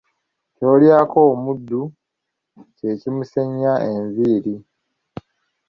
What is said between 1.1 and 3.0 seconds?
omuddu, kye